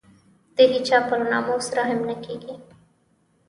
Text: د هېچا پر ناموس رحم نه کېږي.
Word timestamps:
د 0.55 0.57
هېچا 0.71 0.99
پر 1.09 1.19
ناموس 1.31 1.65
رحم 1.77 1.99
نه 2.09 2.15
کېږي. 2.23 2.53